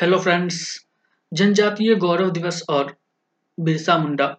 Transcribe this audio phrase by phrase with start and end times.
[0.00, 0.86] Hello friends
[1.32, 2.96] जनजातीय गौरव दिवस और
[3.60, 4.36] बिरसा मुंडा।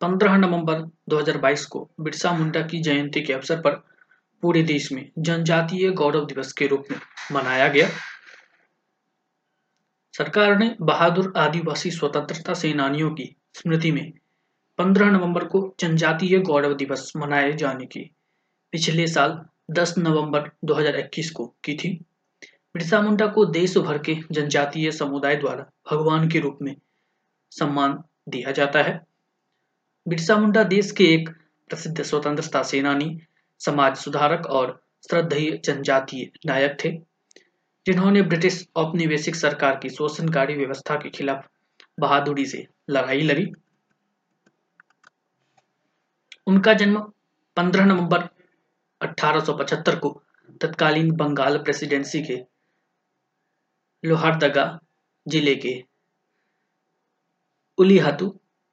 [0.00, 3.70] 15 नवंबर 2022 को बिरसा मुंडा की जयंती के अवसर पर
[4.42, 6.98] पूरे देश में जनजातीय गौरव दिवस के रूप में
[7.32, 7.88] मनाया गया।
[10.16, 14.12] सरकार ने बहादुर आदिवासी स्वतंत्रता सेनानियों की स्मृति में
[14.78, 18.10] 15 नवंबर को जनजातीय गौरव दिवस मनाए जाने की
[18.72, 22.04] पिछले साल 10 नवंबर 2021 को की थी।
[22.76, 26.76] बिरसा मुंडा को देश भर के जनजातीय समुदाय द्वारा भगवान के रूप में
[27.50, 29.06] सम्मान दिया जाता है।
[30.08, 31.28] बिरसा मुंडा देश के एक
[31.68, 33.20] प्रसिद्ध स्वतंत्रता सेनानी,
[33.58, 36.90] समाज सुधारक और श्रद्धेय जनजातीय नायक थे,
[37.86, 41.48] जिन्होंने ब्रिटिश औपनिवेशिक सरकार की शोषणकारी व्यवस्था के खिलाफ
[42.00, 43.52] बहादुरी से लड़ाई लड़ी।
[46.46, 47.12] उनका जन्म
[47.56, 48.28] 15 नवंबर
[49.00, 50.22] 1875 को
[50.60, 52.53] तत्कालीन बंगाल प्रेसिडेंसी के
[54.04, 54.64] लोहारदगा
[55.26, 55.82] ज़िले के
[57.78, 58.28] उलीहातू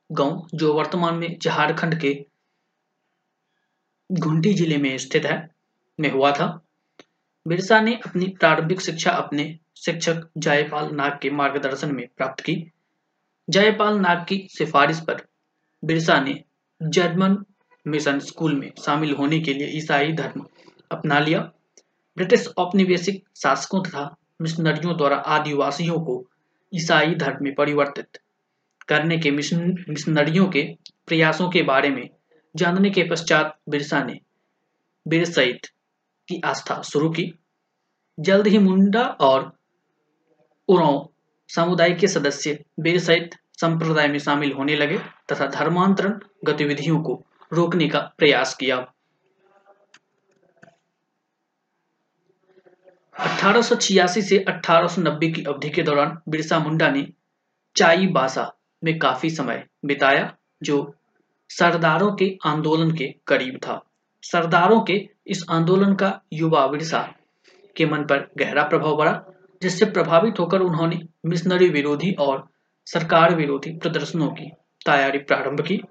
[0.09, 2.13] गाँव, जो वर्तमान में झारखंड के
[4.09, 5.49] घुंटी ज़िले में स्थित है,
[5.99, 6.47] में हुआ था।
[7.45, 12.55] बिरसा ने अपनी प्रारंभिक शिक्षा अपने शिक्षक जयपाल नाग के मार्गदर्शन में प्राप्त की।
[13.47, 15.25] जयपाल नाग की सिफारिश पर
[15.83, 16.43] बिरसा ने
[16.81, 17.37] जर्मन
[17.85, 20.45] मिशन स्कूल में शामिल होने के लिए ईसाई धर्म
[20.91, 21.39] अपना लिया।
[22.17, 24.03] ब्रिटिश औपनिवेशिक शासकों तथा
[24.41, 26.25] मिशनरियों द्वारा आदिवासियों को
[26.73, 28.17] ईसाई धर्म में परिवर्तित
[28.87, 32.09] करने के मिशन, मिशनरियों के प्रयासों के बारे में
[32.55, 34.19] जानने के पश्चात बिरसा ने
[35.07, 35.65] बिरसैत
[36.27, 37.33] की आस्था शुरू की।
[38.19, 39.51] जल्द ही मुंडा और
[40.67, 41.09] उराव
[41.49, 44.97] समुदाय के सदस्य बिरसैत संप्रदाय में शामिल होने लगे
[45.31, 48.93] तथा धर्मांतरण गतिविधियों को रोकने का प्रयास किया।
[53.19, 57.07] 1886 से 1890 की अवधि के दौरान बिरसा मुंडा ने
[57.75, 58.51] चाई बासा
[58.83, 60.93] में काफ़ी समय बिताया, जो
[61.49, 63.83] सरदारों के आंदोलन के करीब था।
[64.23, 67.13] सरदारों के इस आंदोलन का युवा बिरसा
[67.75, 69.23] के मन पर गहरा प्रभाव पड़ा,
[69.61, 72.47] जिससे प्रभावित होकर उन्होंने मिशनरी विरोधी और
[72.85, 74.49] सरकार विरोधी प्रदर्शनों की
[74.85, 75.81] तैयारी प्रारंभ की।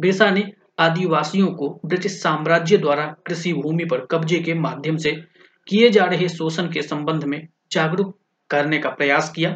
[0.00, 5.35] बिरसा ने आदिवासियों को ब्रिटिश साम्राज्य द्वारा कृषि भूमि पर कब्जे के माध्यम से
[5.66, 8.16] किए जा रहे शोषण के संबंध में जागरूक
[8.50, 9.50] करने का प्रयास किया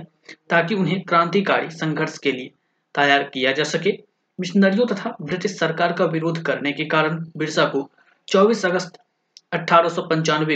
[0.50, 2.50] ताकि उन्हें क्रांतिकारी संघर्ष के लिए
[2.94, 3.93] तैयार किया जा सके।
[4.38, 7.91] मिशनरियों तथा ब्रिटिश सरकार का विरोध करने के कारण बिरसा को
[8.28, 8.99] 24 अगस्त
[9.53, 9.88] अठारह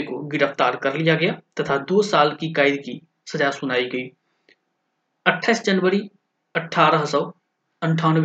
[0.01, 4.09] को गिरफ़्तार कर लिया गया तथा दो साल की कैद की सजा सुनाई गई।
[5.25, 6.01] 28 जनवरी
[6.55, 7.05] अठारह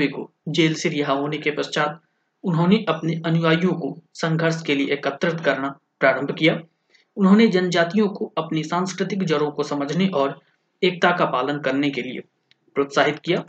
[0.07, 2.01] को जेल से रिहा होने के पश्चात
[2.45, 5.69] उन्होंने अपने अनुयायियों को संघर्ष के लिए एकत्रित करना
[6.01, 6.59] प्रारंभ किया।
[7.21, 10.41] उन्होंने जनजातियों को अपनी सांस्कृतिक जड़ों को समझने और
[10.83, 12.21] एकता का पालन करने के लिए
[12.75, 13.45] प्रोत्साहित किया।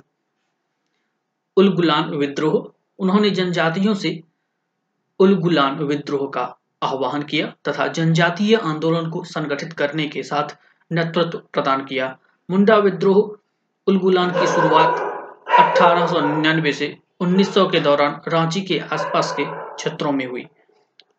[1.58, 4.24] उलगुलान विद्रोह, उन्होंने जनजातियों से
[5.20, 10.58] उलगुलान विद्रोह का आह्वान किया तथा जनजातीय आंदोलन को संगठित करने के साथ
[10.92, 12.18] नेतृत्व प्रदान किया।
[12.50, 13.38] मुंडा विद्रोह, उल
[13.88, 15.00] उलगुलान की शुरुआत
[15.60, 20.48] अठारह सौ निन्यानवे से 1900 के दौरान रांची के आसपास के क्षेत्रों में हुई।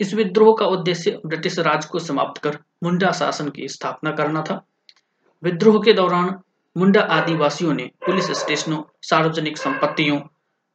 [0.00, 4.66] इस विद्रोह का उद्देश्य ब्रिटिश राज को समाप्त कर मुंडा शासन की स्थापना करना था।
[5.42, 6.40] विद्रोह के दौरान
[6.76, 10.20] मुंडा आदिवासियों ने पुलिस स्टेशनों, सार्वजनिक संपत्तियों,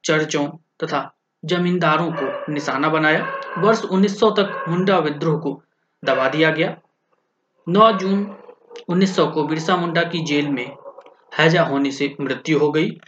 [0.03, 0.47] चर्चों
[0.83, 5.63] तथा जमींदारों को निशाना बनाया। वर्ष 1900 तक मुंडा विद्रोह को
[6.05, 6.77] दबा दिया गया।
[7.69, 8.35] 9 जून
[8.89, 10.75] 1900 को बिरसा मुंडा की जेल में
[11.39, 12.99] हैजा होने से मृत्यु हो गई।